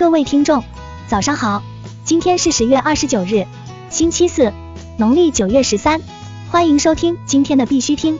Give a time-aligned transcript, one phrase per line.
[0.00, 0.64] 各位听众，
[1.08, 1.62] 早上好，
[2.06, 3.44] 今天是十月二十九日，
[3.90, 4.50] 星期四，
[4.96, 6.00] 农历九月十三，
[6.50, 8.18] 欢迎收听今天的必须听。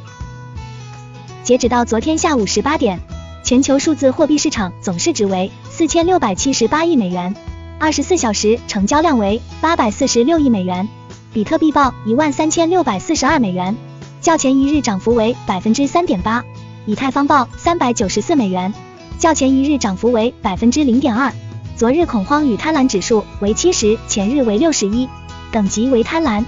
[1.43, 3.01] 截止到昨天下午十八点，
[3.43, 7.35] 全球数字货币市场总市值为四千六百七十八亿美元，
[7.79, 10.87] 二十四小时成交量为八百四十六亿美元，
[11.33, 13.75] 比特币报一万三千六百四十二美元，
[14.21, 16.45] 较前一日涨幅为百分之三点八，
[16.85, 18.75] 以太坊报三百九十四美元，
[19.19, 21.33] 较前一日涨幅为百分之零点二。
[21.77, 25.09] 昨日恐慌与贪婪指数为七十，前日为六十一，
[25.51, 26.45] 等级为贪婪。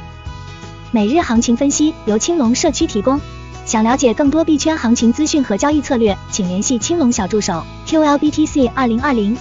[0.90, 3.20] 每日行情分析由青龙社区提供。
[3.64, 9.36] 想了解更多币圈行情资讯和交易策略，请联系青龙小助手 QLBTC 二零二零。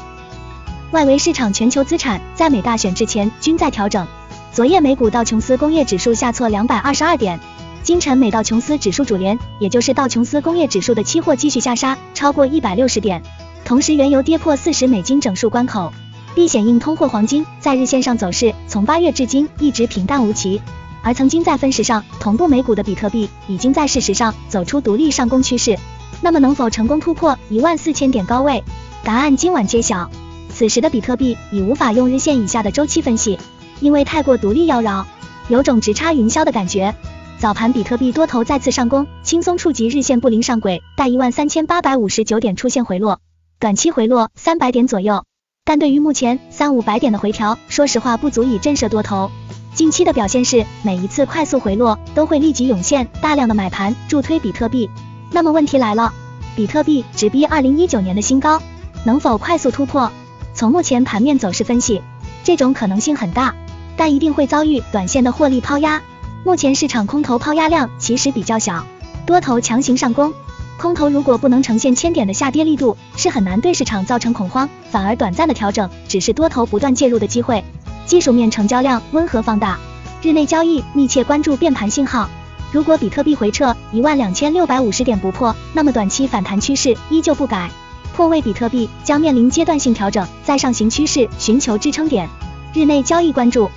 [0.92, 4.08] 外围市场全球资产在美大选之前均在调整。
[4.54, 7.40] 昨夜美股道琼斯工业指数下挫两百二十二点，
[7.84, 13.24] 今晨美道琼斯指数主联，也就是道琼斯工业指数的期货继续下杀，超过一百六十点。
[13.64, 15.94] 同时，原油跌破四十美金整数关口，
[16.36, 20.62] 避险硬通货黄金在日线上走势从八月至今一直平淡无奇，
[21.02, 25.78] 而曾经在分时上同步美股的比特币，已经在事实上走出独立上攻趋势。
[26.22, 28.64] 那么能否成功突破一万四千点高位？
[29.04, 30.10] 答案今晚揭晓。
[30.54, 33.40] 此时的比特币已无法用日线以下的周期分析，
[33.80, 35.06] 因为太过独立妖娆，
[35.48, 36.94] 有种直插云霄的感觉。
[37.40, 43.22] 早盘比特币多头再次上攻，轻松触及日线布林上轨，待一万三千八百五十九点出现回落。
[43.62, 45.24] 短期回落三百点左右，
[45.64, 49.30] 但对于目前三五百点的回调，说实话不足以震慑多头。
[49.76, 54.90] 近期的表现是，每一次快速回落都会立即涌现大量的买盘助推比特币。
[55.30, 56.12] 那么问题来了，
[56.56, 58.60] 比特币直逼二零一九年的新高，
[59.04, 60.12] 能否快速突破？
[60.56, 62.02] 从目前盘面走势分析，
[62.44, 63.54] 这种可能性很大，
[63.96, 66.02] 但一定会遭遇短线的获利抛压。
[66.44, 68.88] 目前市场空头抛压量其实比较小，
[69.28, 70.34] 多头强行上攻。
[70.82, 77.64] 空头如果不能呈现千点的下跌力度，是很难对市场造成恐慌，反而短暂的调整只是多头不断介入的机会。
[78.08, 79.78] 技术面成交量温和放大，
[80.24, 82.28] 日内交易密切关注变盘信号。
[82.72, 87.70] 如果比特币回撤一万两千六百五十点不破，那么短期反弹趋势依旧不改，
[88.16, 92.28] 破位比特币将面临阶段性调整，在上行趋势寻求支撑点。
[92.74, 93.70] 日内交易关注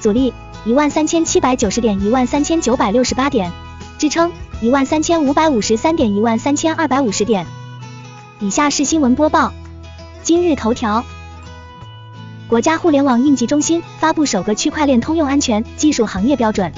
[0.00, 0.32] 阻力
[0.64, 3.50] 一万三千七百九十点一万三千九百六十八点，
[3.98, 4.30] 支撑。
[4.62, 7.46] 一万三千五百五十三点，一万三千二百五十点。
[8.40, 9.52] 以下是新闻播报。
[10.22, 11.04] 今日头条：
[12.48, 16.72] 国家互联网应急中心发布首个区块链通用安全技术行业标准。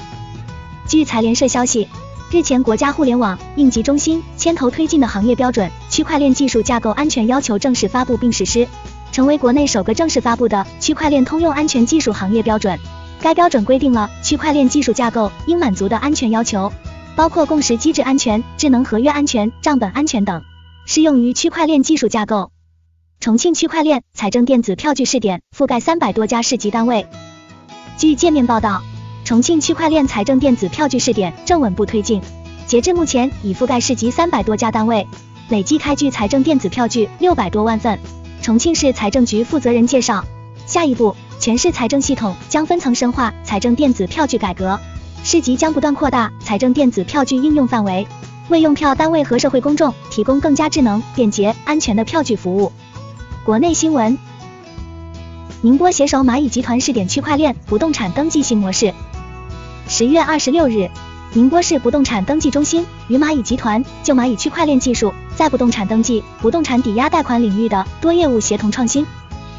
[0.88, 1.86] 据财联社消息，
[2.32, 8.66] 日前国家互联网应急中心牵头推进的行业标准《区块链技术架构安全要求》正式发布并实施，
[9.12, 12.76] 成为国内首个正式发布的区块链通用安全技术行业标准。
[13.20, 16.72] 该标准规定了区块链技术架构应满足的安全要求。
[17.18, 20.44] 包括共识机制安全、智能合约安全、账本安全等，
[20.86, 22.52] 适用于区块链技术架构。
[23.18, 27.08] 重庆区块链财政电子票据试点覆盖三百多家市级单位。
[27.96, 28.84] 据界面报道，
[29.24, 32.22] 重庆区块链财政电子票据试点正稳步推进，
[32.68, 35.04] 截至目前已覆盖市级三百多家单位，
[35.48, 37.98] 累计开具财政电子票据六百多万份。
[38.42, 40.24] 重庆市财政局负责人介绍，
[40.66, 44.78] 下一步，全市财政系统将分层深化财政电子票据改革。
[45.30, 48.08] 市级将不断扩大财政电子票据应用范围，
[48.48, 52.72] 为用票单位和社会公众提供更加智能、便捷、安全的票据服务。
[53.44, 54.16] 国内新闻：
[55.60, 58.94] 宁波携手蚂蚁集团试点区块链不动产登记新模式。
[59.86, 60.88] 十月二十六日，
[61.34, 69.06] 宁波市不动产登记中心与蚂蚁集团就蚂蚁区块链技术在不动产登记、不动产抵押贷款领域的多业务协同创新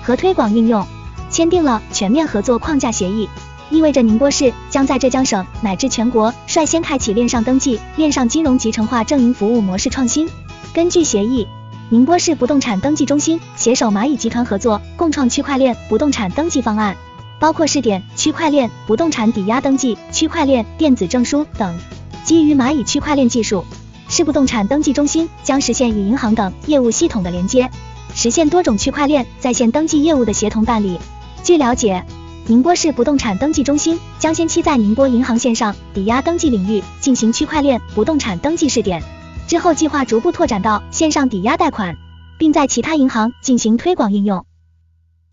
[0.02, 0.84] 和推广应用
[1.30, 3.30] 签订了全面合作框架协议。
[3.72, 10.28] 意味着宁波市将在浙江省乃至全国率先开启链上登记、链上金融集成化证营服务模式创新。
[10.74, 11.48] 根据协议，
[11.90, 16.96] 宁波市不动产登记中心携手蚂蚁集团合作，共创区块链不动产登记方案，
[17.40, 21.78] 包括试点区块链不动产抵押登记、区块链电子证书等。
[22.24, 23.66] 基于蚂蚁区块链技术，
[24.08, 27.70] 市不动产登记中心将实现与银行等业务系统的连接，
[28.14, 31.00] 实现多种区块链在线登记业务的协同办理。
[31.44, 32.04] 据了解。
[32.50, 39.04] 宁波市不动产登记中心将先期在宁波银行线上抵押登记领域进行区块链不动产登记试点，
[39.48, 41.96] 之后计划逐步拓展到线上抵押贷款，
[42.40, 44.48] 并在其他银行进行推广应用。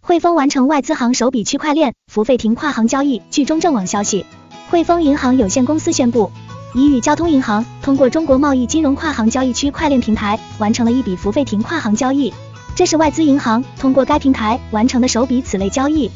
[0.03, 3.23] 汇丰完成外资行首笔区块链付费停跨行交易。
[3.31, 4.27] 据中证网消息，
[4.69, 6.31] 汇丰银行有限公司宣布，
[6.75, 12.35] 已与交通银行通过中国贸易金融跨行交易区块链平台完成了一笔付费停跨行交易，
[12.75, 16.11] 这是外资银行通过该平台完成的首笔此类交易。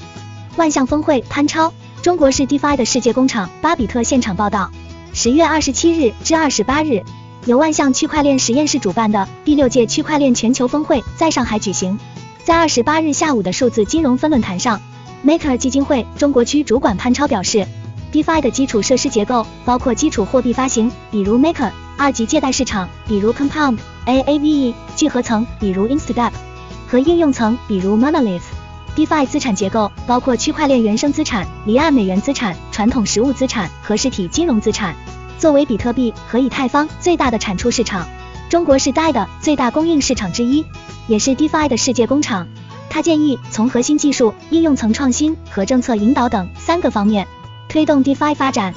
[0.57, 4.71] 万象峰会潘超，中国式 DeFi 的世界工厂巴比特现场报道。
[5.13, 7.03] 十月二十七日至二十八日，
[7.47, 11.99] 由万象区块链实验室主办的第六届区块链全球峰会在上海举行。
[12.45, 14.81] 在二十八日下午的数字金融分论坛上
[15.25, 17.67] ，Maker 基金会中国区主管潘超表示
[18.13, 26.33] ，DeFi 的基础设施结构包括基础货币发行，比如 Maker；二级借贷市场，比如 Compound、Aave；聚合层，比如 Instadep；
[26.89, 28.43] 和应用层，比如 Monolith。
[29.01, 34.95] DeFi 资产结构包括区块链原生资产、离岸美元资产、传统实物资产和实体金融资产。
[35.39, 38.07] 作为比特币和以太坊最大的产出市场，
[38.51, 40.67] 中国是 DeFi 的最大供应市场之一，
[41.07, 42.47] 也是 DeFi 的世界工厂。
[42.91, 47.27] 他建议从核心技术、应用层创新和政策引导等三个方面
[47.71, 48.75] 推动 DeFi 发展。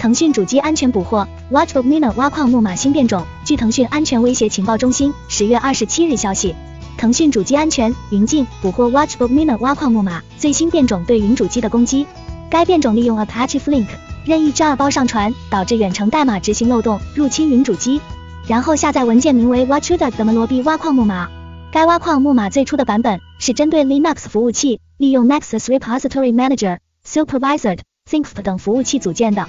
[0.00, 3.24] 腾讯主机安全捕获 Watchbot Miner 挖矿木马新变种。
[3.44, 6.56] 据腾讯安全威胁情报中心十月二十七日消息。
[7.00, 12.06] 腾讯主机安全云镜捕获 Watchbook Miner 挖矿木马最新变种对云主机的攻击。
[12.50, 13.86] 该变种利用 Apache Flink
[14.26, 18.02] 任意 jar 包上传，导致远程代码执行漏洞，入侵云主机，
[18.46, 21.30] 然后下载文件名为 Watchuda 的罗币挖矿木马。
[21.72, 27.78] 该挖矿木马最初的版本是针对 Linux 服务器，利用 Nexus Repository Manager、Supervisor、
[28.10, 29.48] ThinkF 等服务器组件的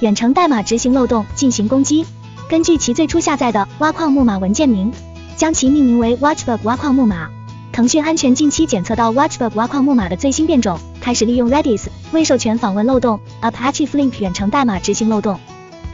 [0.00, 2.04] 远程代码执行漏洞进行攻击。
[2.50, 4.92] 根据其最初下载的挖矿木马文件名。
[5.40, 7.30] 将其命名为 Watchbug 挖矿木马。
[7.72, 15.40] 腾讯安全近期检测到 Watchbug 挖矿木马的最新变种，开始利用 Redis 未授权访问漏洞、Apache Flink 远程代码执行漏洞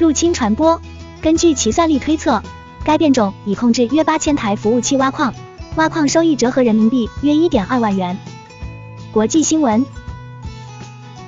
[0.01, 0.81] 入侵传播。
[1.21, 2.43] 根据其算力推测，
[2.83, 5.33] 该变种已控制约八千台服务器挖矿，
[5.77, 8.19] 挖矿收益折合人民币约一点二万元。
[9.13, 9.87] 国际新闻：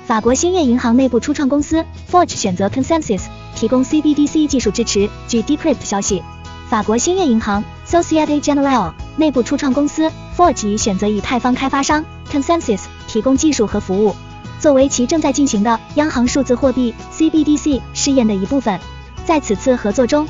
[0.05, 3.21] 法国兴业银行内部初创公司 Forge 选择 Consensus
[3.55, 5.09] 提供 CBDC 技术支持。
[5.29, 6.21] 据 Decrypt 消息，
[6.67, 7.63] 法国兴业银行。
[7.89, 14.15] Societe Generale 内部初创公司 Forge 选择以太坊开发商 Consensus 提供技术和服务，
[14.59, 18.79] 作为其正在进行的央行数字货币 CBDC 试验的一部分。
[19.25, 20.27] 在此次合作中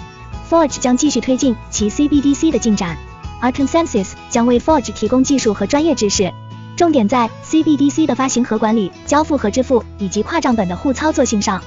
[0.49, 2.97] ，Forge 将继续推进其 CBDC 的进展，
[3.41, 6.31] 而 Consensus 将为 Forge 提供技术和专业知识，
[6.77, 11.61] 重点在 CBDC 的发行和管理、交付和支付以及跨账本的互操作性上。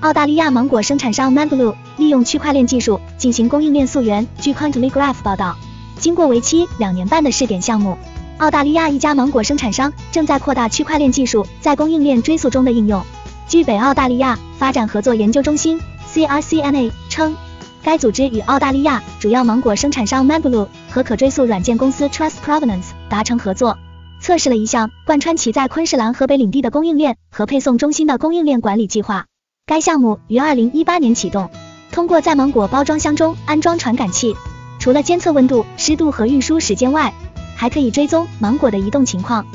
[0.00, 4.26] 澳大利亚芒果生产商 Manglu 利用区块链技术进行供应链溯源。
[4.40, 5.56] 据 Cointelegraph 报道，
[5.98, 7.96] 经过为期两年半的试点项目，
[8.38, 13.02] 澳大利亚一家芒果生产商正在扩大区块链技术在供应链追溯中的应用。
[13.48, 15.80] 据北澳大利亚发展合作研究中心
[16.12, 17.36] （CRCNA） 称，
[17.82, 23.78] 该组织与澳大利亚主要芒果生产商 Manglu 和可追溯软件公司 Trust Provenance 达成合作，
[24.20, 29.26] 测试了一项贯穿其在昆士兰河北领地的供应链和配送中心的供应链管理计划。
[29.64, 31.50] 该项目于二零一八年启动，
[31.96, 34.36] 通过在芒果包装箱中安装传感器，
[34.78, 37.14] 除了监测温度、湿度和运输时间外，
[37.56, 39.46] 还可以追踪芒果的移动情况。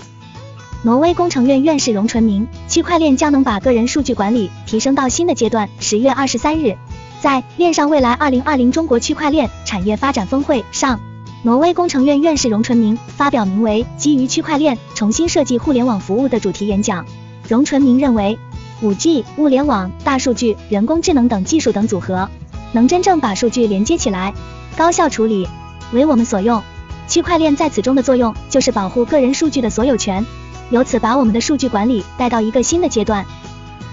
[0.82, 5.70] 挪威工程院院士荣纯明，区块链将能把个人数据管理提升到新的阶段。
[5.80, 6.76] 十月二十三日，
[7.22, 11.00] 在链上未来二零二零中国区块链产业发展峰会上，
[11.44, 17.06] 挪威工程院院士荣纯明发表名为《基于区块链重新设计互联网服务》的主题演讲。
[17.48, 18.40] 荣纯明认为。
[18.82, 22.28] 五 G、物联网、大数据、人工智能等技术等组合，
[22.72, 24.34] 能真正把数据连接起来，
[24.76, 25.48] 高效处理，
[25.92, 26.62] 为我们所用。
[27.08, 30.26] 区块链在此中的作用就是保护个人数据的所有权，
[30.72, 33.26] 由此把我们的数据管理带到一个新的阶段。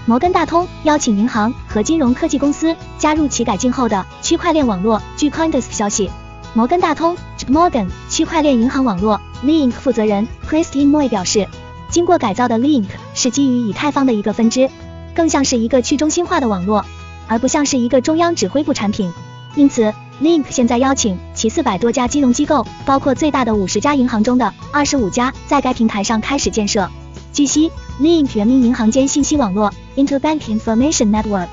[0.05, 4.99] 摩根大通邀请银行和金融科技公司加入其改进后的区块链网络。
[5.17, 6.09] 据 Coindesk 消息，
[6.55, 7.15] 摩根大通
[7.47, 11.47] Morgan 区块链银行网络 Link 负责人 Christine Moy 表示。
[11.89, 14.69] 经过改造的 Link 是基于以太坊的一个分支，
[15.15, 16.85] 更像是一个去中心化的网络，
[17.27, 19.11] 而不像是一个中央指挥部产品。
[19.55, 26.89] 因此，Link 现在邀请其四百多家金融机构，包括最大的五十家银行中的二十五家，在该平台上开始建设。
[27.33, 31.47] 据悉，Link 原名银行间信息网络 Interbank Information Network，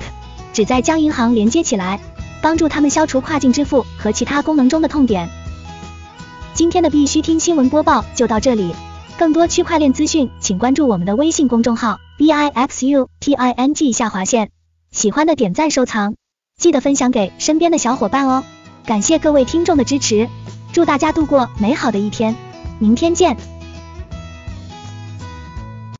[0.53, 1.99] 旨在将银行连接起来，
[2.41, 5.27] 帮助他们消除跨境支付和其他功能中的痛点。
[6.53, 8.75] 今天的必须听新闻播报就到这里。
[9.17, 14.51] 更多区块链资讯，请关注我们的微信公众号 b i x u t i n g 下划线。
[14.91, 16.15] 喜欢的点赞收藏，
[16.55, 18.43] 记得分享给身边的小伙伴哦。
[18.85, 20.29] 感谢各位听众的支持，
[20.71, 22.35] 祝大家度过美好的一天，
[22.77, 23.56] 明天见。